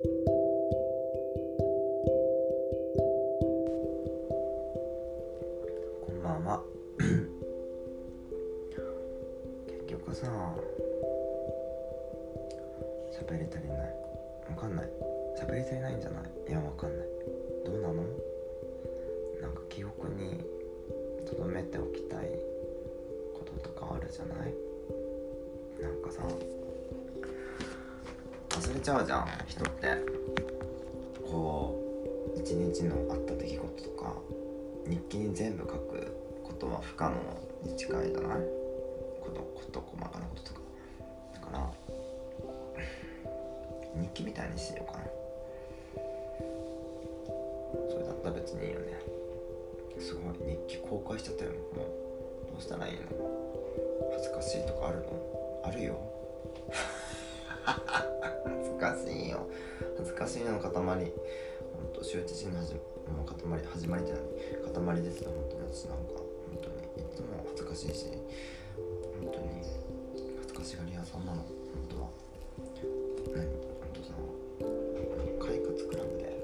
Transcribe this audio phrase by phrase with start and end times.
[0.00, 0.06] こ
[6.12, 6.62] んばんは。
[9.66, 10.28] 結局さ
[13.10, 13.78] 喋り足りない。
[14.50, 14.90] わかんない。
[15.36, 16.22] 喋り足りないんじゃない？
[16.48, 17.08] いやわかんない。
[17.66, 17.94] どうなの？
[19.42, 20.44] なんか記憶に
[21.26, 22.38] 留めておきたい
[23.34, 24.54] こととかあるじゃない？
[25.82, 26.22] なんかさ
[28.50, 29.77] 忘れちゃうじゃん人って。
[32.82, 34.14] 日のあった出来事とか
[34.86, 37.16] 日記に全部書くことは不可能
[37.70, 38.36] に近いじゃな。
[38.36, 38.38] い
[39.20, 40.60] ことこと細かなこととか。
[41.34, 41.70] だから
[44.00, 45.04] 日記みたいにしようかな。
[47.90, 49.00] それだったら別にいいよね。
[49.98, 50.34] すごい
[50.68, 51.50] 日記公開しちゃったよ。
[51.50, 51.60] もう
[52.52, 53.00] どうしたらいいの？
[54.12, 55.62] 恥ずかしいとかあるの？
[55.64, 55.98] あるよ。
[57.64, 59.46] 恥ずかしいよ。
[59.96, 60.70] 恥ずかしいの塊。
[61.98, 62.74] と羞恥心の始
[63.10, 64.24] もう塊始まりじゃない
[64.94, 68.06] 塊ですよ本当に私なんか本当にいつも恥ずかしいし
[69.18, 69.66] 本当に
[70.38, 71.50] 恥ずかしがり屋さんなの本
[71.90, 72.08] 当は
[73.34, 74.14] 何本当さ
[75.42, 76.38] 快活クラブで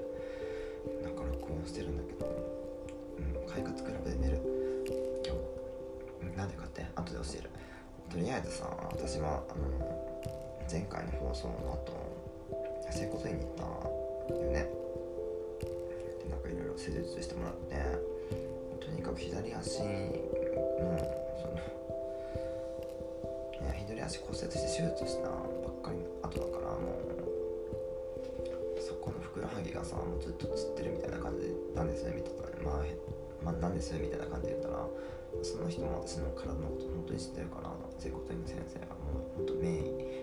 [1.03, 4.41] なんか録音してるんだけどうん快活クラブで寝る
[5.23, 7.49] 今日なんでかって後で教える
[8.11, 9.71] とりあえずさ私はあの
[10.69, 11.95] 前回の放送の後
[12.91, 14.74] 整骨院に行ったよね
[16.75, 17.75] でなんかいろいろ施術してもらって
[18.85, 19.85] とにかく左足の
[21.41, 21.55] その
[23.61, 26.99] いや左足骨折して手術したばっかりの後だからも
[28.77, 32.83] うそこのふくらはぎがさもうずっとつってるみたいな感じなんですねみたいなまあ、
[33.43, 34.85] まあ、なんですみたいな感じで言ったら
[35.41, 40.14] その人も私の体のこと本当に知ってるから整骨院の先生がもう本当名医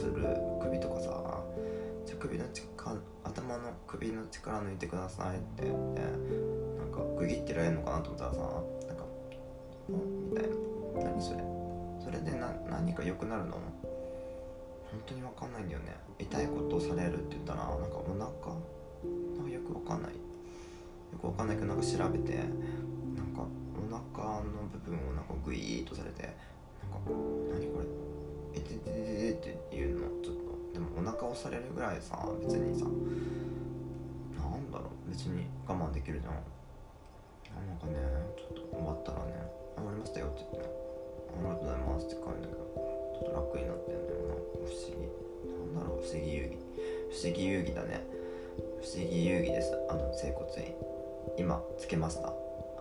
[0.00, 0.12] する
[0.62, 1.44] 首とかさ。
[2.06, 5.64] じゃ首の力頭の首の力抜いてくださいって。
[5.64, 6.08] 言ってな
[6.86, 8.40] んかグギってられるのかなと思ったらさ
[8.88, 9.04] なんか
[9.92, 9.92] 「ん?」
[10.32, 11.10] みたいな。
[11.12, 11.44] 何それ。
[12.02, 13.52] それでな何か良くなるの？
[13.52, 15.94] 本当に分かんないんだよね。
[16.18, 18.56] 痛いことをされるって言ったらなんかお腹なんか
[19.50, 20.12] よく分かんない。
[20.12, 20.18] よ
[21.20, 22.48] く分かんないけどなんか調べてなん
[23.36, 23.44] か
[23.76, 26.36] お腹の部分をなんかグイーッとされてなんか
[27.52, 28.09] 何これ？
[28.54, 36.34] えててててっていうのちょっとでもお腹押されるぐらいさ別にさなんだろう別に我慢できるじゃん。
[37.50, 37.98] なんかね
[38.38, 39.34] ちょっと終わったらね
[39.76, 40.70] 「終わりましたよ」って言って
[41.34, 44.34] 「ありがとうございます」って帰るんだけどちょっと楽になってんだよな。
[44.34, 45.10] 不思議。
[45.50, 46.58] なんだろう不思議遊戯。
[47.10, 48.00] 不思議遊戯だね。
[48.80, 49.74] 不思議遊戯です。
[49.90, 50.74] あの整骨院。
[51.36, 52.32] 今つけました。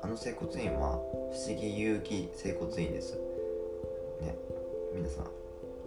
[0.01, 1.01] あの整骨院は
[1.33, 3.17] 不思議遊戯整骨院です。
[4.21, 4.37] ね。
[4.93, 5.38] 皆さん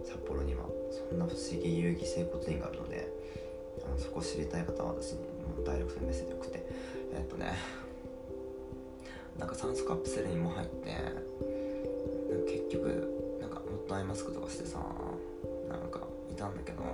[0.03, 3.11] 札幌にはそんな不思議遊戯整骨院があるので
[3.85, 6.63] あのそこ知りたい方は私にもうダイレクトでメッセージ送って。
[7.15, 7.53] えっとね
[9.39, 10.95] なんか酸素カプセルにも入って
[12.45, 14.77] 結局なんかもっとアイマスクとかしてさ
[15.67, 16.93] なんかいたんだけどなん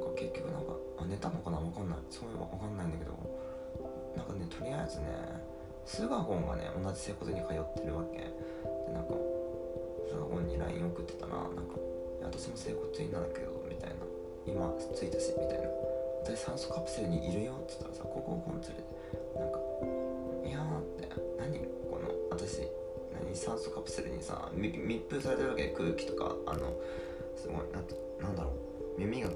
[0.00, 1.58] か結局なんかあ寝たのかな？
[1.58, 1.98] わかんない。
[2.10, 3.12] そういうのわかんないんだけど
[4.16, 5.06] なんかねとりあえずね
[5.86, 8.26] スガゴンがね同じ整骨院に通ってるわけ。
[11.54, 11.76] なんか
[12.22, 13.96] 「私も整骨院なんだけど」みたいな
[14.46, 15.68] 「今着いたし」みたいな
[16.22, 18.82] 「私酸素カプセルにいるよ」って言ったらさここをこん連れて
[19.38, 19.58] なんか
[20.46, 21.58] 「いやー」って何
[21.90, 22.62] この私
[23.12, 26.74] 何酸素カプセルにさ密封されてるわけ空気とかあの
[27.36, 27.82] すごいな
[28.20, 28.52] なんだろう。
[28.98, 29.30] 耳が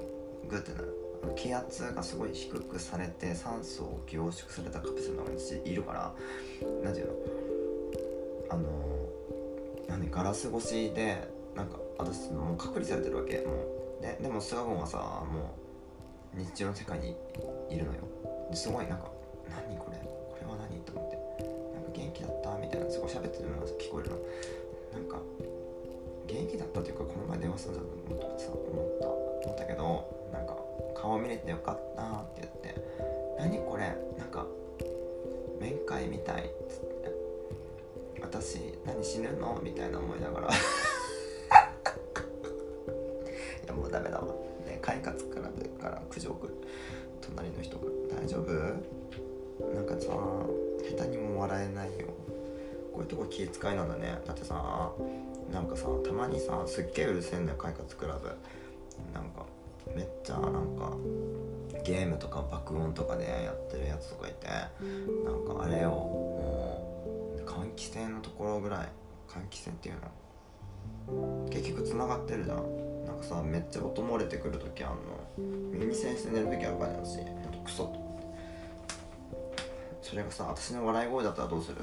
[0.47, 0.93] グッてなる。
[1.35, 6.13] 気圧がすごい低くされて酸素を凝縮されたカプセルの中にいるから
[6.83, 7.13] 何ていうの？
[8.51, 8.63] あの
[9.87, 13.37] 何ガラス越しでなんか私もう隔離されてるわけ。
[13.39, 13.53] も
[13.99, 14.97] うででもスガゴンはさ
[15.31, 15.55] も
[16.35, 17.15] う日常の世界に
[17.69, 18.01] いるのよ。
[18.53, 19.09] すごいなんか
[19.49, 19.97] 何これ？
[19.97, 20.79] これは何？
[20.81, 21.15] と思って。
[21.73, 22.57] なんか元気だった？
[22.57, 24.17] みたいなすごい喋ってるのが聞こえるの。
[24.93, 25.19] なんか
[26.27, 29.07] 元気だったというかこの前電話したんだと思ってさ思った。
[29.07, 30.57] 思ったけどなんか
[30.95, 32.75] 顔見れてよかったって言って。
[33.39, 33.95] 何これ？
[34.17, 34.45] なんか
[35.59, 37.11] 面会みたいっつって。
[38.21, 39.59] 私何死ぬの？
[39.63, 40.49] みたいな思いながら。
[45.05, 46.53] 活クラブから苦情来る
[47.21, 47.83] 隣の人が
[48.19, 48.51] 「大丈夫?」
[49.73, 50.07] なんかさ
[50.97, 52.07] 下手にも笑えないよ。
[52.93, 54.21] こういうとこ気遣いなんだね。
[54.25, 54.91] だってさ
[55.51, 58.29] なんかさたまにさすっげえうるせえんだよ快活クラブ。
[59.13, 59.45] なんか
[59.95, 60.93] めっちゃなんか
[61.83, 64.47] ゲームとか爆音とかでやってるやつとかいて。
[64.47, 68.89] なんかあれをもう換気扇のところぐらい。
[69.27, 71.47] 換気扇っていうの。
[71.49, 72.84] 結局つながってるじゃん。
[73.15, 74.97] なんかさめっちゃ音漏れてくる時あんの。
[75.71, 77.17] 耳栓して寝る時あるからだし
[77.63, 77.85] クソ。
[77.85, 77.95] と
[80.01, 81.77] それがさ私の笑い声だったらどうする？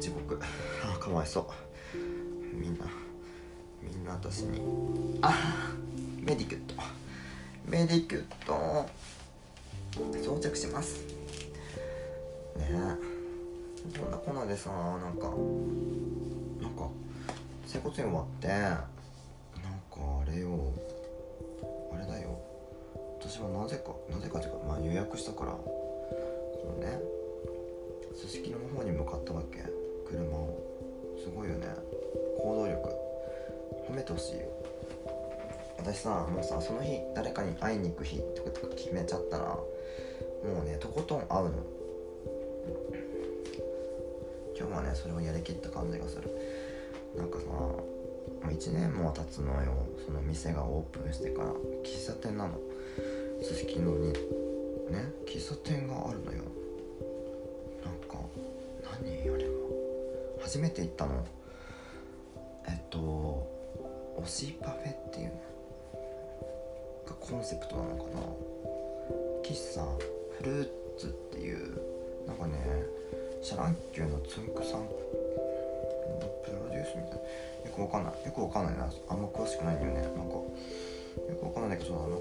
[0.00, 0.40] 地獄。
[0.82, 1.98] あかわいそう。
[2.54, 2.86] みんな。
[3.82, 4.62] みんな私に。
[5.20, 5.34] あ
[6.22, 6.74] メディキュット。
[7.66, 8.86] メディキュット。
[10.24, 11.04] 装着します。
[12.56, 12.70] ね。
[12.70, 12.72] え
[13.94, 15.28] そんなこんなでさなんか
[16.60, 16.88] なんか
[17.66, 18.95] 整骨院終わって
[20.36, 20.72] れよ
[21.92, 22.38] あれだよ。
[23.18, 25.56] 私はなぜかなぜかっていうかまあ予約したから。
[26.60, 27.00] そのね。
[28.14, 29.64] すすきのの方に向かったわけ。
[30.08, 30.58] 車を。
[31.18, 31.66] すごいよね。
[32.38, 32.88] 行動力。
[33.88, 34.42] 褒めてほしいよ。
[35.78, 39.64] 私さもうさその日誰かに会いに行く日とか決めちゃったらも
[40.62, 41.50] うねとことん会うの。
[44.58, 46.30] 今日はねそれをやりきった感じがする。
[47.16, 47.44] なんかさ
[48.46, 49.72] もう1年も経つのよ。
[50.06, 51.48] その店がオープンしてから。
[51.84, 52.56] 喫茶店なの。
[53.42, 54.12] すすきのに。
[54.12, 55.10] ね？
[55.26, 56.44] 喫茶店があるのよ。
[57.84, 58.20] なんか
[59.02, 59.50] 何あれは
[60.42, 61.26] 初めて行ったの。
[62.68, 63.44] えっと
[64.24, 65.32] 推しパフェっていうの。
[67.04, 68.20] がコンセプトなのかな。
[69.42, 69.82] 喫茶
[70.38, 71.80] フルーツっていう。
[72.28, 72.60] なんかね
[73.42, 74.88] シャ乱Q のつんくさん。
[76.44, 77.16] プロデュースみたいな。
[77.16, 78.26] よくわかんない。
[78.26, 78.90] よくわかんないな。
[79.08, 80.02] あんま詳しくないんだよね。
[80.16, 80.36] なんか。
[81.16, 82.16] よくわかんないけどなんか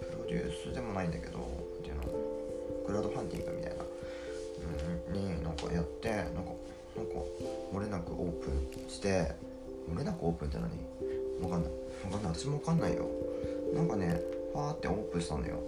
[0.00, 2.02] プロデュースでもないんだけどっていうの？
[2.86, 3.84] クラウドファンディングみたいな、
[5.10, 6.30] うん、になんかやってなんか
[6.94, 7.12] なんか
[7.74, 9.34] 漏れなくオープンして
[9.92, 10.70] 漏れなくオープンって何？
[11.42, 11.72] わかんない。
[12.04, 12.32] わかんない。
[12.34, 13.04] 私もわかんないよ。
[13.74, 14.20] なんかね
[14.52, 15.58] ファーってオープンしたのよ。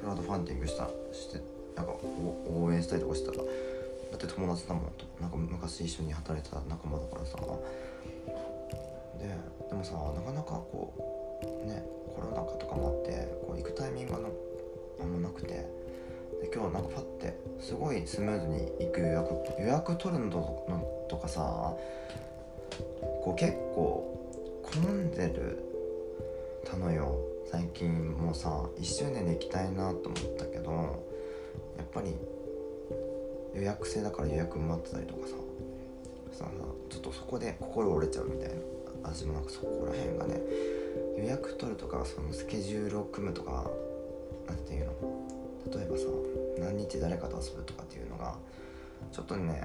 [0.00, 1.42] クラウドファンディングしたして
[1.76, 1.92] なんか
[2.48, 3.44] 応援したりとかしてたら。
[4.14, 7.36] だって友達だもんとなんか昔一緒に働いてた仲間だからさ。
[9.18, 9.26] で
[9.68, 10.92] でもさなかなかこ
[11.42, 11.84] うね
[12.14, 14.18] コロナ禍とかもあってこう行くタイミングが
[15.00, 15.84] あんまなくて。
[16.40, 20.30] で今日なんかパッてすごいスムーズに行く予約予約取るの
[21.08, 21.40] とかさ
[23.22, 24.20] こう結構
[24.62, 25.64] 混んでる
[26.64, 27.16] たのよ。
[27.50, 32.16] 最近もうさ1周年で行きたいなと思ったけどやっぱり
[33.54, 35.34] 予約制だから予約埋まってたりとかさ。
[36.32, 36.50] さ
[36.90, 38.54] ちょっとそこで心折れちゃうみたいな。
[39.04, 40.40] 私もなんかそこら辺がね。
[41.16, 43.70] 予約取るとかそのスケジュールを組むとか
[44.48, 44.92] なんていうの？
[45.72, 46.04] 例えばさ
[46.58, 48.36] 何日誰かと遊ぶとかっていうのが
[49.12, 49.62] ちょっとね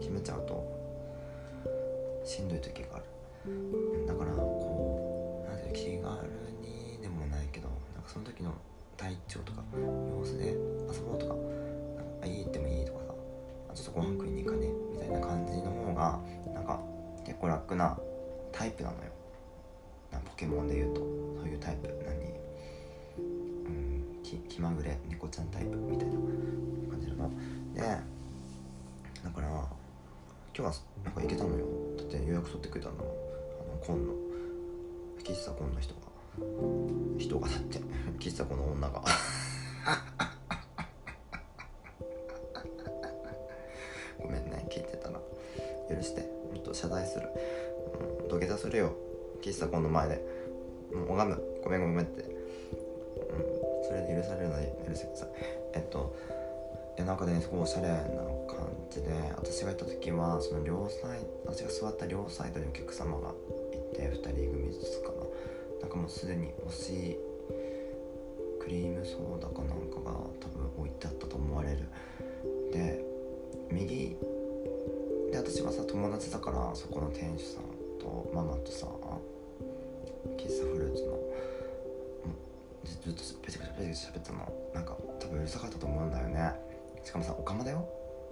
[0.00, 0.64] 決めちゃうと
[2.24, 3.04] しんどい時がある。
[4.06, 6.28] だからこうなんていうの気軽
[6.62, 8.52] にでもないけどなんかその時の
[8.96, 10.56] 体調とか様子で
[13.96, 16.20] ご飯食いに行かねみたいな感じの方が
[16.52, 16.78] なんか
[17.24, 17.98] 結構楽な
[18.52, 19.10] タイプなのよ。
[20.12, 21.00] ポケモンで言うと。
[21.00, 21.06] そ
[21.46, 21.88] ういうタイプ。
[22.04, 22.16] 何？
[23.18, 23.22] う
[23.70, 24.98] ん気まぐれ。
[25.08, 25.76] 猫ちゃんタイプ。
[25.78, 26.14] みたいな
[26.90, 27.28] 感じだな
[27.74, 27.80] で
[29.24, 29.66] だから今
[30.52, 30.72] 日は
[31.02, 31.64] なんか行けたのよ。
[31.96, 32.96] だって予約取ってくれたの。
[32.98, 34.12] あの紺の
[35.24, 36.00] 喫茶紺の人が。
[37.18, 37.80] 人がだって。
[38.20, 39.02] 喫茶紺の女が。
[49.46, 50.24] 喫茶紺の前で
[50.92, 52.34] もう拝むごめんごめんって、うん、
[53.86, 55.28] それで許されるので許してください
[55.74, 56.16] えっと
[56.96, 57.94] いやなんかねすごいおしゃれな
[58.48, 63.34] 感じで私が行った時はその両サイ私が座った両サイドにお客様が
[63.72, 65.14] いて2人組ずつかな
[65.82, 67.16] なんかもうすでに推しい
[68.60, 70.10] クリームソーダかなんかが
[70.40, 71.84] 多分置いてあったと思われる
[72.72, 73.04] で
[73.70, 74.16] 右
[75.30, 78.86] で私はさ友達だからそこの店主さんとママとさ
[82.86, 84.52] ずっとペチャペチャペチ喋ったの。
[84.74, 86.52] なんか多分うるさかったと思うんだよね。
[87.04, 87.88] しかもさおかまだよ。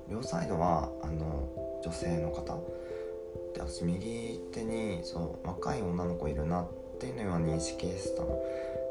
[0.09, 2.61] 両サイドはあの女性の方。
[3.55, 6.69] で私右手にそう若い女の子いるなっ
[6.99, 8.23] ていうのは認識してた。
[8.23, 8.43] の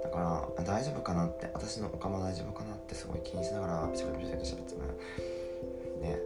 [0.03, 4.88] だから大丈夫かなって私のおかま大丈夫かなってすごい気にしながらペチャペチャペチペチ喋ってたの
[6.01, 6.20] で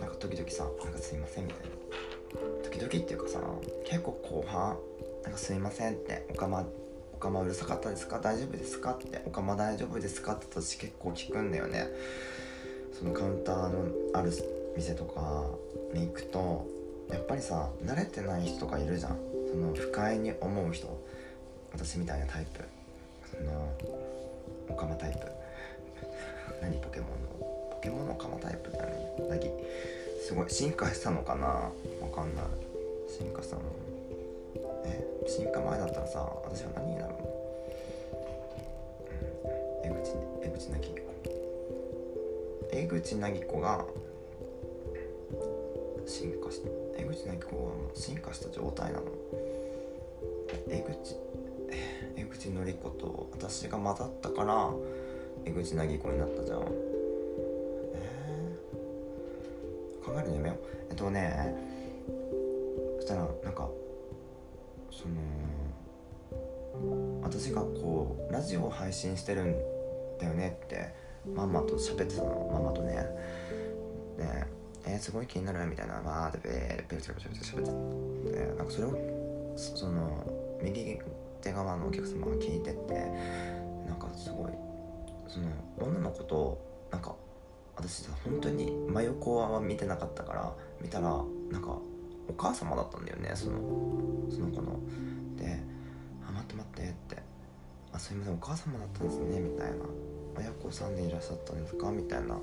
[0.00, 3.38] なんか時々さ「なんかすいません」みたいな時々っていうかさ
[3.84, 4.78] 結構後半
[5.24, 6.81] 「なんかすいません」って「おかまお
[7.22, 8.18] かまうるさかったですか？
[8.18, 11.86] 大丈夫ですか?」って「おかま大丈夫ですか?」って私結構聞くんだよね。
[12.98, 14.30] そのカウンターのある
[14.76, 15.46] 店とか
[15.94, 16.66] に行くと
[17.10, 19.18] やっぱりさ慣れてない人とかいるじゃん。
[19.50, 20.88] その不快に思う人。
[21.72, 22.60] 私みたいなタイプ。
[23.30, 23.72] その
[24.68, 25.20] オカマタイプ。
[26.60, 26.80] 何？
[26.80, 27.10] ポケモン
[27.40, 27.46] の。
[27.70, 29.48] ポケモンのオカマタイプだねなぎ
[30.26, 31.46] すごい進化したのかな？
[31.46, 31.70] わ
[32.14, 32.44] かんない。
[33.08, 33.62] 進化したの。
[35.26, 37.18] 進化前だったらさ私は何になるの？
[39.84, 41.02] 江口江口なぎ子
[42.70, 43.84] 江口なぎ子が
[46.06, 46.62] 進化し
[46.96, 49.06] 江口なぎ子はもう進化した状態なの。
[50.68, 51.16] 江口
[52.16, 54.70] 江口のり子と私が混ざったから
[55.44, 56.60] 江口なぎ子になったじゃん。
[56.60, 60.58] えー、考えるのやめよう。
[60.90, 61.56] えっとね
[62.96, 63.68] そしたらなんか
[68.42, 69.56] ジオを配信してるん
[70.18, 70.94] だよねって
[71.34, 72.50] ママと喋ってたの。
[72.52, 72.94] ママとね。
[74.18, 74.46] で
[74.84, 75.94] えー、すごい気になるみたいな。
[75.94, 77.60] わーってベーベーベーベーベー喋
[78.30, 78.96] ってなんかそれを
[79.56, 80.98] その右
[81.40, 83.12] 手側のお客様が聞いてて
[83.86, 84.52] なんかすごい
[85.28, 86.58] その女の子と
[86.90, 87.14] なんか
[87.76, 91.78] 私さ本当に真横は見てなかったから見たらなんか
[92.28, 93.58] お母様だったんだよねその
[94.30, 94.78] その子の。
[95.36, 95.60] で
[96.28, 97.22] 「あ待って待って」って
[97.92, 99.76] 「あすいませんお母様だったんですね」みたいな
[100.36, 102.38] 「親子さんでいらっしゃったんですか?」みたいな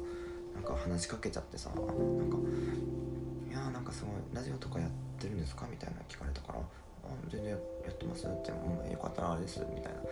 [0.53, 1.69] なんか話しかけちゃってさ。
[1.75, 1.85] なん
[2.29, 2.37] か
[3.49, 4.89] 「いやーなんかすごいラジオとかやっ
[5.19, 6.59] てるんですか?」みたいな聞かれたから
[7.05, 10.03] 「あ全然やってます」っても「う、よかったらあれです」みたいな。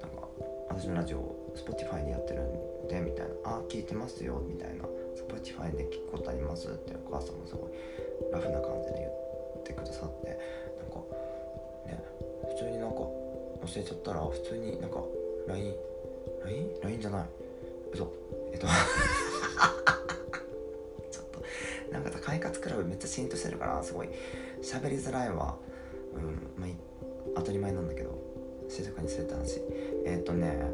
[0.00, 0.28] なんか
[0.68, 4.84] 私のラジオ Spotify でやってるんでみたいな「あ聞いてますよ」みたいな
[5.16, 6.94] 「Spotify で聞くことあります」って。
[7.06, 7.72] お母さんもすごい
[8.32, 8.98] ラフな感じで
[9.54, 10.28] 言ってくださって。
[10.78, 10.98] なんか
[11.86, 12.02] ね
[12.48, 13.23] 普通になんか
[13.66, 14.98] 教えちゃったら普通になんか
[15.48, 17.26] LINE?LINE?LINE じゃない。
[17.92, 18.12] 嘘。
[18.52, 18.66] えっと
[21.10, 21.42] ちょっと
[21.92, 24.08] なんかさ快活クラブめっちゃシーンとしてるからすごい。
[24.62, 25.56] 喋りづらいわ。
[26.14, 26.70] うんまあ
[27.36, 28.18] 当たり前なんだけど
[28.68, 29.60] 静かにするって話。
[30.04, 30.70] えっ、とね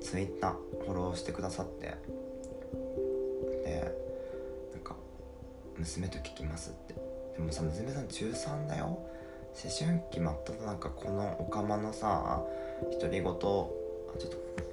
[0.00, 1.94] ツイッターフォローしてくださって。
[3.64, 3.94] で
[4.72, 4.96] なんか
[5.76, 6.94] 娘と聞きますって。
[7.36, 8.98] でもさ娘さん中3だよ。
[9.52, 12.42] 思春期真っ只中このおかまのさ
[13.00, 13.68] 独り言あちょっ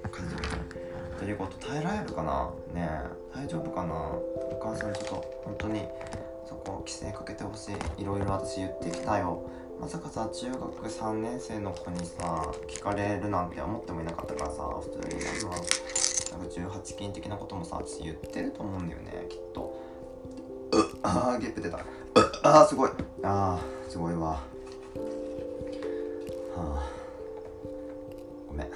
[0.03, 0.41] と感じる。
[1.19, 2.49] 独り言耐えられるかな？
[2.73, 2.89] ね
[3.35, 3.37] え。
[3.37, 3.93] 大丈夫かな？
[3.93, 5.81] お母さんちょっと本当に
[6.45, 8.01] そこ規制かけてほしい。
[8.01, 9.49] いろいろ私言ってきたよ。
[9.79, 19.79] まさかさ中学3年生の子にさ聞かれるなんて思ってもいなかったからさ普通になんか18禁的なこともさ私言ってると思うんだよねきっと。
[20.71, 21.77] うっあーゲップ出た。
[21.77, 21.83] うっ
[22.43, 22.91] あーすごい。
[23.23, 24.41] あーすごいわ。
[26.57, 26.89] はあ。
[28.47, 28.71] ごめん。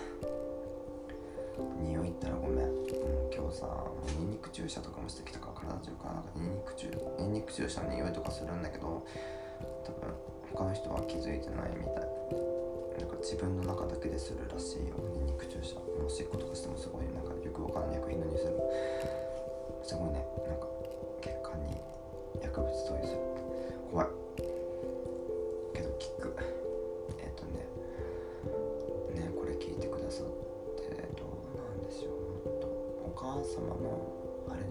[1.82, 2.86] 匂いったらごめん、うん、
[3.34, 3.68] 今日さ
[4.18, 6.88] ニンニク注射とかもしてきたから体中からなんかニンニク注
[7.20, 9.06] ニンニク注射の匂いとかするんだけど
[9.86, 10.14] 多分
[10.54, 12.08] 他の人は気づいてないみたい。
[13.00, 14.96] なんか自分の中だけでするらしいよ。
[15.14, 18.60] ニンニク注射おしっことかしてもすごいなんかよくわかんない薬品の匂いする。
[19.84, 20.26] すごいね。
[20.48, 20.68] なんか
[21.22, 21.82] 血管に
[22.42, 23.20] 薬物投与する。
[23.92, 24.21] 怖い。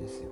[0.01, 0.31] ですよ。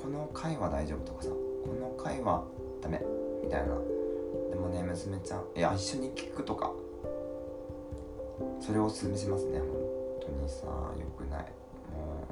[0.00, 1.36] この回は大丈夫とかさこ
[1.80, 2.44] の回は
[2.80, 3.02] ダメ
[3.42, 3.74] みたいな。
[4.50, 6.72] でもね娘ちゃんいや一緒に聞くとか。
[8.60, 9.68] それをおすすめしますね本
[10.20, 11.40] 当にさよくない。
[11.40, 12.26] もう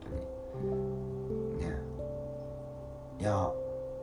[0.00, 0.08] 当
[0.66, 1.58] に。
[1.58, 1.76] ね。
[3.20, 3.50] いや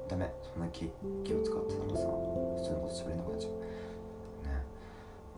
[0.07, 0.33] ダメ。
[0.41, 0.91] そんな気
[1.23, 3.49] 気を使ってたらさ普通のこと喋れなくなっちゃ。
[3.49, 3.57] うね。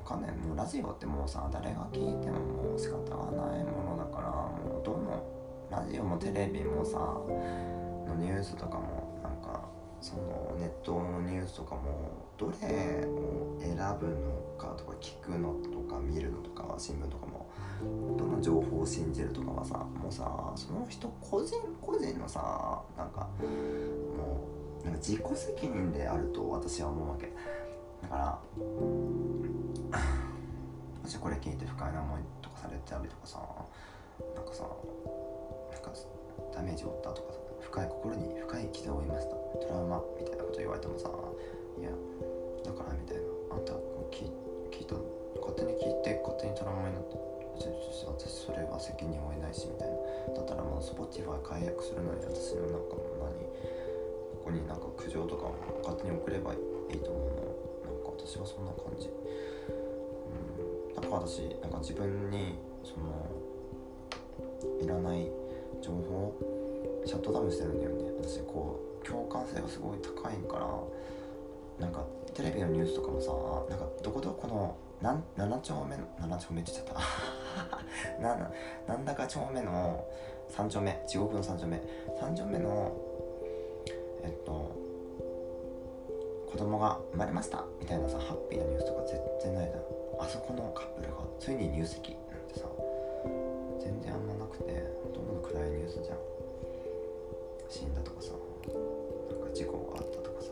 [0.04, 0.32] わかんない。
[0.32, 5.24] もうラジオってもうさ誰が聞いてももう仕方がないものだからもうどの
[5.70, 9.66] ラジオもテレビもさのニュースとかもなんか
[10.00, 11.82] そのネットのニュースとかも
[12.38, 17.50] どれを選ぶのかとか聞くのとか見るのとか新聞とかも
[18.18, 24.48] どの情報を信じるとかはさもうさその人個人個人のさなんかも
[24.82, 27.32] うなんか自己責任であると私は思うわけ。
[28.02, 28.40] だから
[31.02, 33.40] もしこれ聞いて不快な思いとかされたりとかさ
[34.36, 34.64] なんかさ
[35.90, 35.96] か
[36.54, 39.36] ダメージを負ったとかさ深い心に深い傷を負いました。
[39.36, 41.10] トラウマみたいなこと言われてもさ
[41.80, 41.90] いや
[42.64, 43.24] だからみたいな。
[43.52, 43.74] あんた
[44.12, 44.30] 聞
[44.72, 44.96] 聞いた
[45.40, 47.16] 勝手に聞いて勝手にトラウマになって
[47.58, 49.96] 私それは責任負えないしみたいな。
[50.36, 53.02] だったらもう Spotify 解約するのに私のなんかも。
[53.02, 53.34] う何？
[54.46, 57.36] ここになんか苦情とかも勝手に送ればいいと思うの。
[57.36, 59.10] なんか私はそんな感じ。
[59.10, 61.02] うん。
[61.02, 63.28] だか私なんか自分にその
[64.82, 65.28] いらない
[65.88, 66.36] 情報
[67.06, 68.12] シャットダウンしてるんだよね。
[68.20, 70.68] 私こう共感性がすごい高いから
[71.80, 72.04] なんか
[72.34, 73.32] テレビのニュースとかもさ
[73.70, 76.96] なんかどこどこのなん7丁目の7丁目って言っちゃっ
[78.20, 78.20] た。
[78.22, 78.52] な
[78.88, 80.04] なんだか丁目の
[80.50, 81.82] 3丁目地獄の3丁目。
[82.20, 82.92] 3丁目の
[84.24, 84.72] えっと
[86.52, 87.64] 子供が生まれました。
[87.80, 89.82] みたいなさハッピーなニュースとか全然ないじゃん。
[90.20, 92.66] あそこのカップルがついに入籍なんてさ
[93.80, 94.97] 全然あんまなくて。
[95.88, 96.18] ほとんど暗いニュースじゃん。
[97.70, 98.32] 死んだとかさ。
[98.34, 100.52] なんか事故があったとかさ。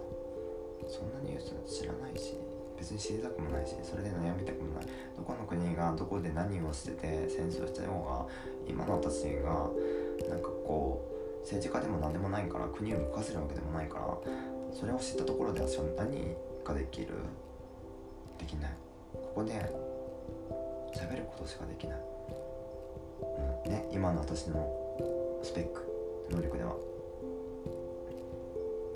[0.87, 2.39] そんなニュース知らないし。
[2.77, 4.85] 別に知りたくもないしそれで悩みたくもない。
[5.15, 8.27] どこの国がどこで何をしてて戦争したようが
[8.67, 9.71] 今の私が
[10.29, 11.01] なんかこ
[11.39, 14.17] う政治家でも何でもないから国を動かせるわけでもないから
[14.73, 17.07] それを知ったところで私は何ができる？
[18.37, 18.71] できない。
[19.13, 19.53] ここで
[20.93, 21.99] 喋ることしかできない、
[23.65, 24.74] うん、ね今の私の
[25.45, 25.85] スペック
[26.31, 26.73] 能力では。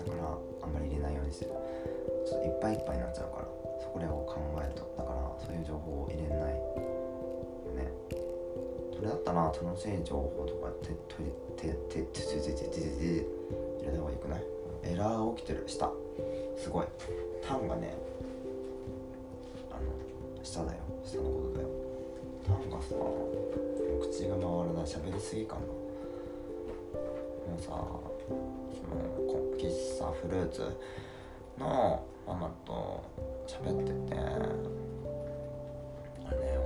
[0.00, 1.52] だからあんまり入れないようにしてる。
[2.26, 3.46] ちょっといっぱいいっぱいになっちゃうから
[3.80, 4.82] そこでを考えると。
[4.98, 6.58] だからそういう情報を入れないよ
[7.78, 7.86] ね。
[8.96, 11.22] それだったら楽しい情報とかてと
[11.56, 12.82] ててててててててて
[13.78, 14.42] 入れた方がいいくない？
[14.82, 15.64] エラー起きてる。
[15.68, 15.88] 下。
[16.58, 16.86] すごい。
[17.46, 17.94] タンがね
[19.70, 20.78] あの下だよ。
[21.04, 21.68] 下のことだよ。
[22.44, 22.94] タンがさ
[24.02, 24.84] 口が回らない。
[24.84, 25.60] 喋りすぎかな
[27.50, 27.80] もさその
[29.58, 30.76] 喫茶フルーツ
[31.58, 33.04] のママと
[33.46, 34.26] 喋っててあ
[36.30, 36.62] れよ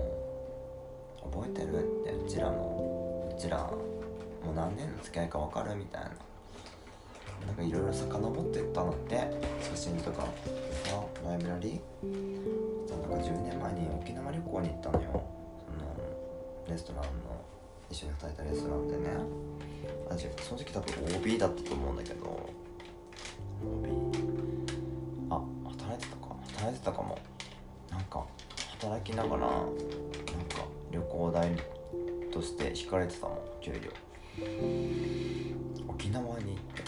[1.33, 6.11] 覚えてるってうちらのうちらもう何年の付き合いか分かるみたいな。
[7.47, 10.29] なんかいろいろ遡ってったのって写真とかさ
[11.27, 15.23] ライブラリーなんか10年前に沖縄旅行に行ったのよ。
[15.67, 15.95] その
[16.69, 17.44] レストランの
[17.91, 19.11] 一緒に働いたレストランでね。
[20.11, 22.51] あその時多分 OB だったと思うんだけど。
[23.63, 23.91] OB
[25.31, 26.35] あ働いてたか。
[26.57, 27.19] 働いてたかも。
[27.91, 28.25] なんか
[28.81, 29.73] 働きながらなんか
[30.91, 31.51] 旅行代
[32.33, 33.39] として引かれてたもん。
[33.61, 33.91] 給料
[35.89, 36.85] 沖縄に行って。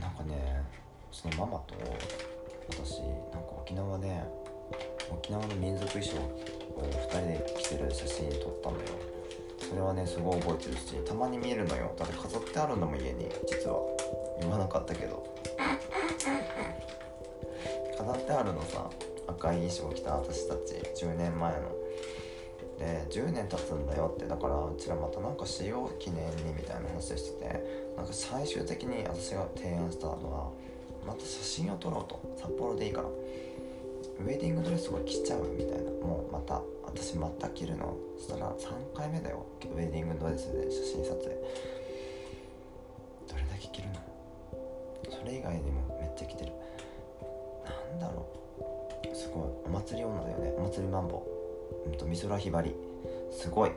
[0.00, 0.62] なんかね
[1.10, 1.74] そのママと
[2.70, 4.22] 私なんか沖縄で
[5.10, 6.38] 沖縄の民族衣装を
[6.82, 8.82] 2人で着てる写真撮ったのよ。
[9.68, 11.92] それはねすごい覚えてるしたまに見えるのよ。
[11.96, 13.28] だって飾ってあるんだも家に。
[13.46, 13.80] 実は。
[14.40, 15.22] 言わなかったけど。
[17.98, 18.88] 飾ってあるのさ。
[19.26, 21.04] 赤い衣装着た私たち。
[21.04, 21.58] 10年前の。
[22.78, 24.26] で10年経つんだよって。
[24.26, 27.94] だからうちらまたなんかしよう記念にみたいな話してて。
[27.96, 30.50] なんか最終的に私が提案したのは
[31.06, 32.20] また写真を撮ろうと。
[32.40, 33.08] 札幌でいいから。
[33.08, 35.90] ウェディングドレスを着ちゃうみたいな。
[35.90, 36.62] もうまた
[36.94, 39.44] 私また着るのそしたら3回目だよ。
[39.62, 41.26] ウェディングドレスで写真撮影。
[43.28, 43.94] どれだけ着るの？
[45.20, 46.52] それ以外にもめっちゃ着てる。
[47.90, 48.26] なんだろ
[49.04, 49.14] う。
[49.14, 49.44] すごい。
[49.66, 50.52] お祭り女だよね。
[50.58, 51.22] お祭りマンボ。
[51.86, 52.74] うんと美空ひばり。
[53.30, 53.70] すごい。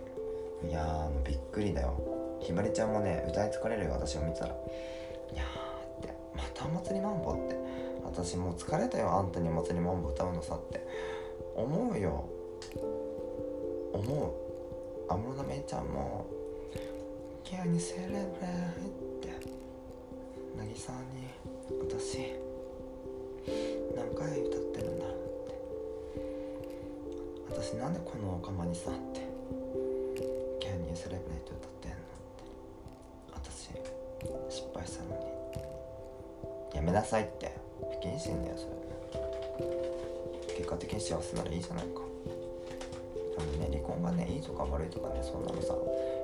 [0.67, 2.39] いやーびっくりだよ。
[2.39, 4.47] ひばりちゃんもね歌い疲れるよ私を見たら。
[4.47, 6.13] いやーって。
[6.35, 7.55] またお祭りマンボって。
[8.03, 10.85] 私もう疲れたよあんたにお祭りマンボ歌うのさって。
[11.55, 12.25] 思うよ。
[13.93, 15.11] 思う。
[15.11, 16.25] 安室奈美ちゃんも
[17.43, 18.23] 「急にセレブレイ」
[18.87, 19.29] って。
[20.57, 21.29] 渚に
[21.87, 22.33] 私
[23.95, 25.15] 何回歌ってるんだって。
[27.49, 29.21] 私なんでこのお釜にさって
[30.59, 33.69] 「キャニーセレブレイト歌ってんの?」って私
[34.53, 35.25] 失敗したのに。
[36.75, 37.51] やめなさいって。
[37.81, 38.71] 不謹慎だよそれ。
[40.55, 42.01] 結果的に幸せならいいじゃないか。
[43.97, 45.75] あのね離婚がねいいとか悪いとかねそんなのさ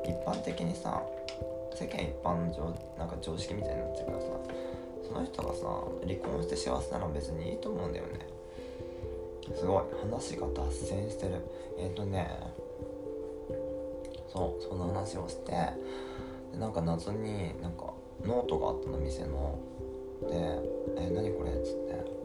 [0.03, 1.01] 一般的にさ
[1.75, 2.63] 世間一般の常
[2.97, 4.25] なんか常識みたいになっちゃうからさ
[5.07, 5.61] その人がさ
[6.05, 8.27] 離婚して幸せなら別にいいと思うんだよね。
[9.55, 9.83] すごい。
[10.01, 11.35] 話が脱線してる。
[11.77, 12.27] えっ、ー、とね
[14.27, 15.51] そうその話をして
[16.51, 17.93] でなんか謎になんか
[18.25, 19.59] ノートがあったの店の。
[20.21, 20.33] で
[20.97, 22.16] 「え何これ?」っつって。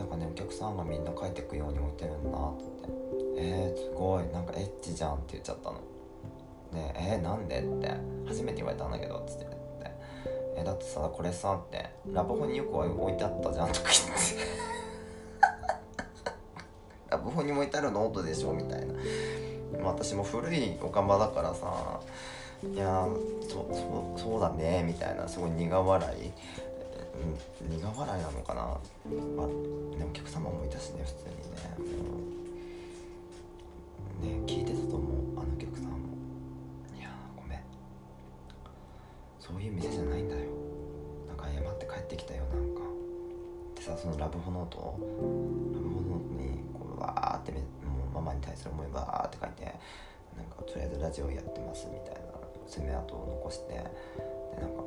[0.00, 2.64] なんかねお客さんがみんな帰ってくように置いてるんだって
[3.36, 4.26] 「えー、すごい。
[4.32, 5.76] なんかエッチじゃん」って言っちゃったの。
[6.72, 7.90] で「えー、なんで?」って。
[8.26, 9.44] 初めて言われたんだけどっつって。
[9.44, 9.56] って
[10.56, 14.20] 「えだってさこれさ」って「ラブホによく置いてあったじゃん」とか言って。
[17.10, 18.94] ラブホに置いてあるノートでしょみたいな。
[19.82, 22.00] 私も古いおかまだからさ
[22.62, 23.06] いや
[23.42, 25.28] そそそうだねみたいな。
[25.28, 26.32] すごい苦笑い。
[27.68, 28.62] 苦笑いなのかな、
[29.36, 31.36] まあ、ね、お客様もいたしね普通に
[34.26, 34.38] ね。
[34.38, 35.98] ね聞いてたと思うあのお客さんも。
[36.98, 37.60] いやごめん。
[39.38, 40.42] そういう店じゃないんだよ。
[41.28, 42.80] なんか謝って帰ってきたよなんか。
[43.74, 44.82] でさそのラブホノートラ
[45.80, 49.64] ブホノートにこうわーってもうママに対する思いバーって書いて
[50.36, 52.20] なんかとりあえずラジオやってますみたいな
[52.68, 53.80] 爪痕を残してで
[54.60, 54.82] なんか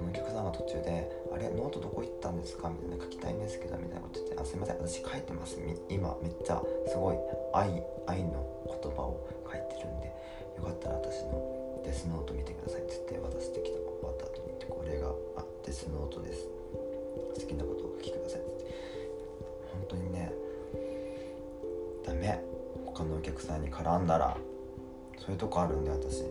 [0.00, 5.58] お客さんが途中で「あれノートどこ行ったんですか?」みたいな「書きたいんですけど」みたいなこと言って「あすいません私書いてます。
[5.88, 7.16] 今めっちゃすごい
[7.52, 10.06] 愛愛の言葉を書いてるんで
[10.56, 16.48] よかったら私のデスノート見てください」って言って渡してきた終わった後に「これがあデスノートです。
[17.34, 18.74] 好きなことを書きください」って言って。
[19.72, 20.32] 本当にね
[22.04, 22.42] ダメ。
[22.86, 24.36] 他のお客さんに絡んだら
[25.18, 26.24] そういうとこあるんで私。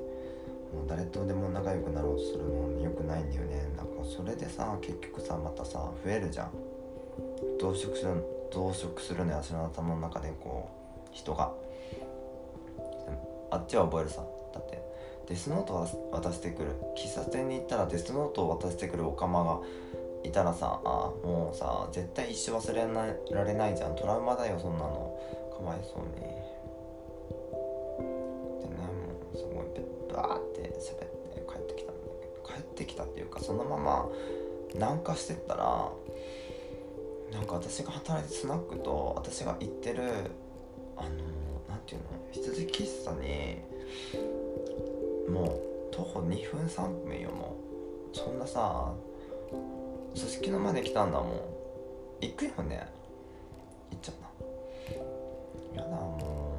[0.73, 3.71] もう誰とでも仲良くなろうとするのよくないんだよね。
[3.77, 6.51] なんかそれでさ結局さまたさ増えるじゃん。
[7.59, 9.37] 増殖する増殖するのよ。
[9.43, 10.69] 私の頭の中でこ
[11.05, 11.51] う人が。
[13.51, 14.23] あっちは覚えるさ。
[14.53, 14.81] だって
[15.29, 16.71] デスノート渡してくる。
[16.97, 19.59] 喫茶店に行ったらデスノートを渡してくるおかまが
[20.23, 23.95] いたらさあもうさ絶対一生忘れられないじゃん。
[23.95, 25.19] トラウマだよそんなの。
[25.55, 26.52] かわいそうに。
[30.13, 30.69] ごいバーって喋っ
[31.33, 34.09] て帰ってきたんだけど帰ってきたっていうかそのまま
[34.73, 35.89] 南下してったら
[37.31, 40.03] なんか私が働いてスナックと私が行ってる
[40.95, 41.09] あの
[41.67, 43.57] 何ていうの羊喫茶に
[45.29, 47.55] もう徒歩2分3分よも
[48.13, 48.93] うそんなさ
[50.15, 51.27] すすきのまで来たんだもん。
[52.21, 52.87] 行くよね。
[53.91, 54.15] 行っちゃっ
[55.75, 55.81] た。
[55.81, 56.55] やだも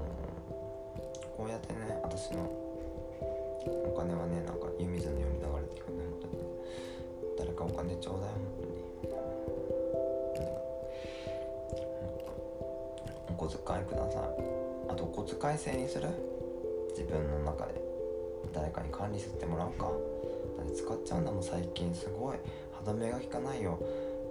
[0.49, 2.64] うこうやってね私の
[3.67, 6.33] お金はねなんか湯水のように流れていくね本当に
[7.39, 8.31] 誰かお金ちょうだい。
[8.31, 8.85] 本当に、
[13.29, 14.23] お小遣いください。
[14.89, 16.09] あとお小遣い制にする？
[16.91, 17.83] 自分の中で。
[18.53, 19.91] 誰かに管理してもらうか。
[20.59, 21.93] だって使っちゃうんだもん最近。
[21.95, 22.37] すごい。
[22.73, 23.79] 歯止めが効かないよ。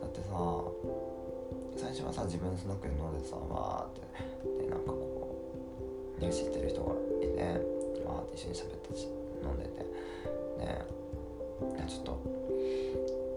[0.01, 0.63] だってさ
[1.75, 4.63] 最初はさ自分のスナックで飲んでさわーって。
[4.63, 5.51] でなんかこ
[6.19, 6.93] う入試してる人が
[8.33, 9.07] 一緒に喋ったし
[9.43, 9.85] 飲んでて
[10.59, 12.21] でちょっと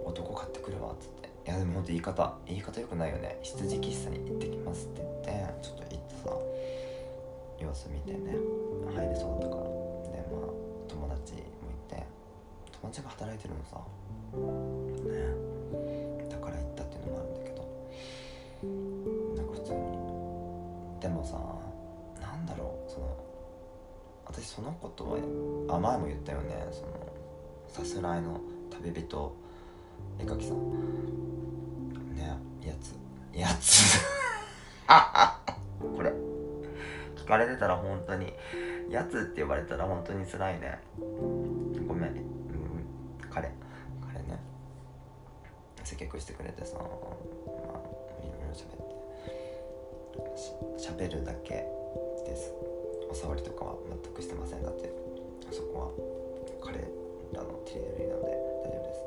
[0.05, 1.29] 男買ってくるわっつって。
[1.47, 3.39] いやでもほんと言い方言い方よくないよね。
[3.43, 6.31] 羊喫茶に行ってきますって言ってちょっと行ってさ
[7.61, 8.37] 様子見てね。
[8.95, 9.63] 入れそうだったから。
[9.63, 10.51] でまあ
[10.89, 11.39] 友達も
[11.71, 12.03] 行って。
[12.81, 13.81] 友達が働いてるのさ。
[24.57, 25.19] そのことは
[25.69, 26.67] あ前も言ったよね。
[26.73, 27.13] その
[27.69, 28.41] さすらいの
[28.71, 29.37] 旅人
[30.19, 30.73] 絵描きさん。
[32.15, 32.95] ねやつ。
[33.39, 34.01] やつ。
[35.95, 36.11] これ。
[37.17, 38.33] 聞かれてたら本当に
[38.89, 40.81] やつって呼ばれたら本当に辛いね。
[40.99, 41.05] ご
[41.93, 42.17] めん、うん、
[43.29, 43.53] 彼。
[44.11, 44.41] 彼ね。
[45.85, 46.87] 接客してくれてさまあ
[48.25, 48.69] いろいろ喋
[50.73, 50.83] って。
[50.83, 51.67] しゃべるだけ
[52.25, 52.55] です。
[53.13, 54.63] 触りとかは全くしてません。
[54.63, 54.91] だって
[55.51, 55.91] そこは
[56.61, 56.79] 彼
[57.33, 59.01] らのテリトリーなので大丈夫です。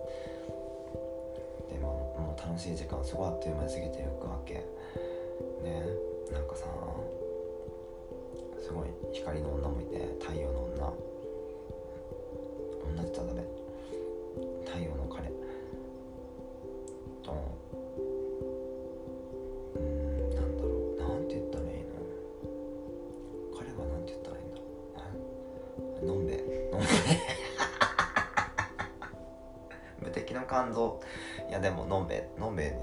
[1.73, 4.53] でももう楽しい時間すごいあっという間に過ぎていくわけ。
[4.53, 4.63] ね
[6.31, 6.65] なんかさ
[8.61, 10.93] すごい光の女もいて太陽の女。
[13.01, 13.58] 女じゃダメ。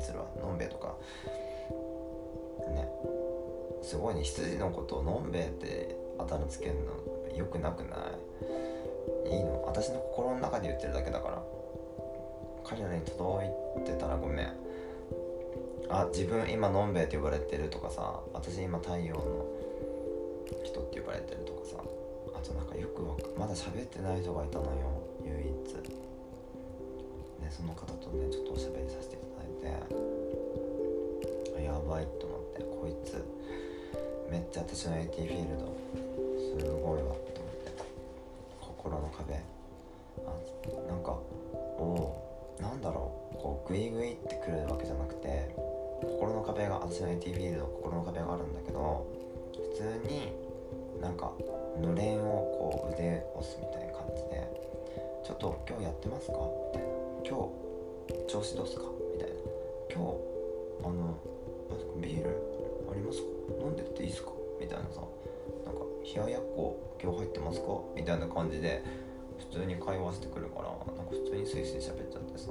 [0.06, 0.94] するわのんべえとか。
[2.70, 2.88] ね。
[3.82, 6.74] すごいね羊のことをのんべえってあだ名つける
[7.30, 7.96] のよくなくな
[9.26, 9.36] い？
[9.36, 9.64] いいの？
[9.66, 11.42] 私の心の中で言ってるだけだから。
[12.64, 14.52] 彼らに届いてたらごめん。
[15.88, 18.20] あ自分今のんべえって呼ばれてるとかさ。
[18.32, 19.46] 私今太陽の
[20.64, 21.76] 人って呼ばれてるとかさ。
[22.34, 24.70] あとなんかよくわかまだ喋ってない人がいたのよ
[25.24, 25.74] 唯一。
[27.42, 33.24] でその方とねちょっとおしゃべりさせていただいてやばいと思ってこいつ
[34.30, 35.76] めっちゃ私の AT フィールド
[36.60, 37.72] すごいわと思って
[38.60, 39.40] 心の壁
[40.26, 41.10] あなんか
[41.78, 41.82] お
[42.58, 45.54] おなんだろうこうグイグイってくるわけじゃなくて
[46.02, 49.06] 心の壁が私の AT フィールド心の壁があるんだけど
[49.54, 50.32] 普通に
[51.00, 51.32] なんか
[51.80, 54.48] のれんをこう腕押すみたいな感じで
[55.24, 56.38] 「ちょっと今日やってますか?」
[56.72, 56.88] みたいな
[57.24, 57.48] 「今
[58.08, 58.84] 日調子どうすか?」
[59.98, 60.12] 「今日
[60.84, 61.16] あの
[62.00, 62.30] ビール
[62.90, 63.28] ありますか？
[63.64, 65.00] 飲んでっていいですか?」みたいなさ
[65.64, 68.82] なんか「冷ややっこ今日入ってますか?」みたいな感じで
[69.38, 72.50] 普通に会話してくるからなんか普通にスイスイ喋っちゃってさ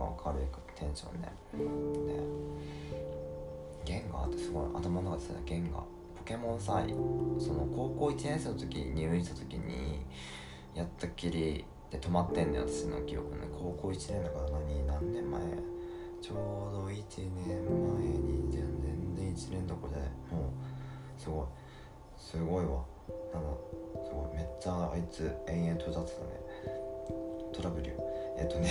[0.00, 1.28] すごい明るいテンションで。
[2.14, 2.20] で
[3.84, 6.82] ゲンガーってすごい頭の中でゲンガーポケモンさ
[7.38, 10.04] その高校1年生の時入院した時に
[10.74, 15.40] やったっきりで止まってんね私の記憶ね高校1年だから何何年前？
[16.22, 17.02] ちょうど1
[17.46, 18.60] 年前に全
[19.16, 19.98] 然1年どころで
[20.34, 20.50] もう
[21.18, 21.46] すごい。
[22.18, 22.84] すごいわ。
[23.32, 23.48] なんだ
[24.04, 24.36] すごい。
[24.36, 26.26] めっちゃあいつ延々と歌ってたね。
[27.52, 27.96] トラブル。
[28.38, 28.70] えっとね。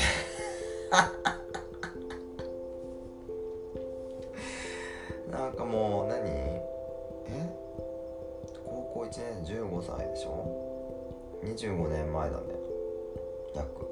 [5.32, 6.21] なんかもう何？
[6.28, 6.65] え？
[8.65, 12.43] 高校1年15歳でしょ？25年前だね。
[13.56, 13.88] 約。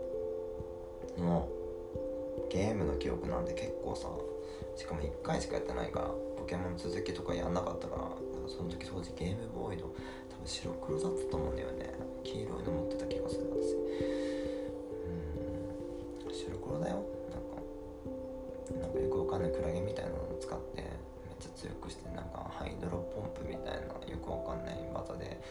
[1.17, 1.47] の
[2.49, 4.07] ゲームの記憶なんで結構さ
[4.75, 8.11] しかも1回しかやってないからポケモン続きとかやんなかったから
[8.47, 9.85] その時当時ゲームボーイの
[10.29, 11.95] 多分白黒だったと思うんだよね。
[12.23, 13.75] 黄色いの持ってた気がする私。
[21.57, 25.41] 強くしてなんかハイドロポンプみたいなよくわかんない技で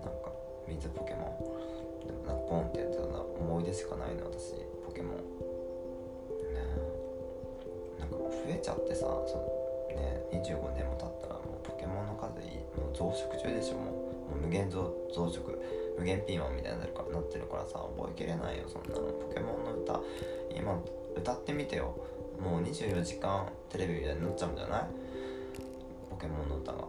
[0.00, 0.32] なんか
[0.66, 2.08] 水ポケモン。
[2.08, 5.16] でもなんかポンってやってたな思い出しかないの私ポケモン。
[6.56, 6.64] ね
[8.00, 9.44] なんか増えちゃってさその
[9.94, 13.76] ね25年も経ったらもうポケモンの数いもう増殖中でしょ。
[13.76, 13.92] も
[14.32, 15.42] うもう無限増増殖。
[15.98, 19.12] 無限ピーマンみたいになるからなってるからさ覚えきれないよそんなの。
[19.12, 20.00] ポケモンの歌
[20.56, 20.80] 今
[21.14, 21.94] 歌ってみてよ。
[22.40, 25.01] もう24時間テレビみたいになっちゃうんじゃない？
[26.22, 26.86] ケモンの歌が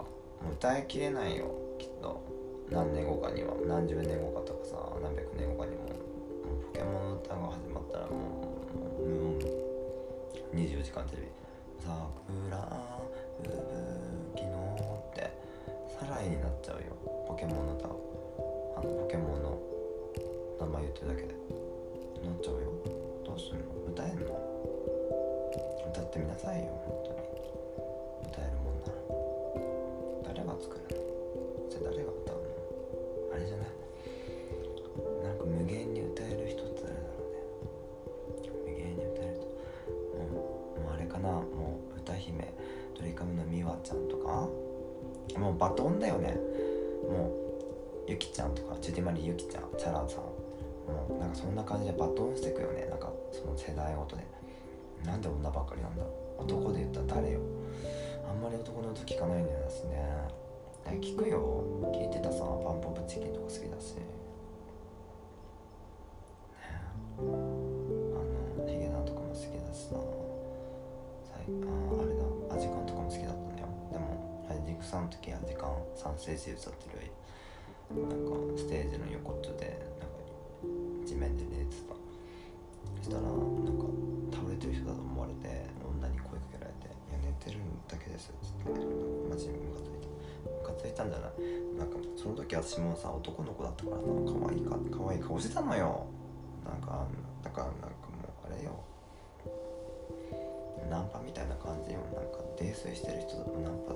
[0.51, 1.49] 歌いきれないよ。
[1.79, 2.21] きっと。
[2.69, 3.55] 何年後かには。
[3.65, 4.77] 何十年後かとかさ。
[5.01, 5.89] 何百年後かにも。
[6.71, 9.39] ポケモンの歌が始まったらもうもう
[10.53, 11.27] 24時間テレビ
[11.81, 12.61] 「桜
[13.41, 13.57] 吹
[14.35, 15.33] 雪の」って。
[15.99, 16.93] サライになっちゃうよ。
[17.27, 17.87] ポケモンの歌。
[17.87, 19.57] あのポケモンの
[20.59, 21.27] 名前言ってるだけで。
[21.33, 22.69] なっちゃうよ。
[23.25, 23.65] どうすんの？
[23.89, 24.25] 歌えんの？
[25.89, 27.62] 歌ってみなさいよ本当に。
[30.53, 30.85] が作る
[31.69, 32.41] じゃあ誰が歌うの
[33.33, 33.67] あれじゃない
[35.23, 37.41] なんか無限に歌える人って誰だろうね
[38.65, 39.49] 無限に歌える人
[40.21, 42.53] もうもうあれかなもう歌姫
[42.99, 44.47] ドリカムの美和ちゃんとか
[45.39, 46.37] もうバトンだよね
[47.09, 47.33] も
[48.07, 50.23] うゆきちゃんとかジュディマリゆきちゃんチャラさん
[50.85, 54.23] もうなんかそんな感じでバトンしていくよねなんかその世代ごとで
[55.05, 56.03] なんで女ばっかりなんだ
[56.37, 57.39] 男で言ったら誰よ
[58.29, 60.42] あんまり男の音聞かないんだよ私ね
[60.91, 61.63] 聞くよ。
[61.93, 63.95] 聞いてたさパンポンプチキンとか好きだし。
[63.95, 64.05] ね。
[67.17, 69.95] あのヒゲダンとかも好きだしさ。
[69.95, 69.99] あ
[71.37, 72.23] あれだ。
[72.55, 73.67] アジカンとかも好きだったんだよ。
[73.91, 77.11] でもあれジクさんの時アジカン3ステージ歌ってる
[77.93, 79.65] なんかステージの横っちょで
[79.99, 80.15] なんか
[81.05, 81.95] 地面で寝てた。
[83.03, 83.33] そしたらなん
[83.77, 83.85] か
[84.31, 88.79] 倒れてる人だと思われて女に声かけられて「いや寝てるだけです」っつって。
[89.29, 89.82] マジでムカ
[90.77, 91.31] ついたんじゃな。
[91.77, 96.05] なんかその時私もさ男の子だったからさ可愛いか可愛い顔してたのよ。
[96.65, 97.05] なんか
[97.43, 98.71] だからなんかもうあれよ。
[100.89, 101.99] ナンパみたいな感じよ。
[102.13, 103.93] なんか泥酔してる人だとナンパ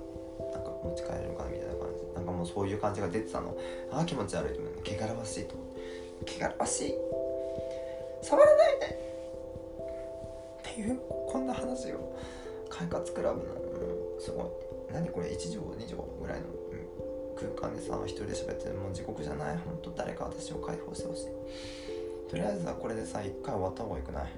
[0.57, 2.05] なんか持ち帰れるかなみたいな感じ。
[2.15, 3.55] なんかもうそういう感じが出てたの。
[3.91, 5.67] ああ気持ち悪いと思う汚らわしいと思っ
[6.25, 6.93] て汚らわしい。
[8.23, 9.07] 触らないで。
[10.71, 12.17] っていうこんな話を
[12.69, 13.45] 快活クラブの
[14.19, 14.45] すごい。
[14.93, 16.47] 何これ？1畳2畳ぐらいの
[17.37, 19.57] 空間でさ一人で喋ってもう地獄じゃない。
[19.57, 21.27] 本当誰か私を解放してほしい。
[22.29, 24.31] とりあえずはこれでさ一回終わった方がよくない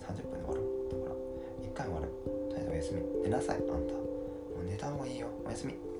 [0.00, 0.62] ？30分で終わる。
[0.90, 1.16] だから
[1.62, 2.08] 一回終わる。
[2.50, 3.22] とりあえずおやすみ。
[3.22, 3.72] 寝なさいあんた。
[3.72, 3.78] も
[4.62, 5.28] う寝た方がいいよ。
[5.44, 5.91] おやすみ。